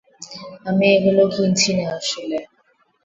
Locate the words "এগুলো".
0.95-1.23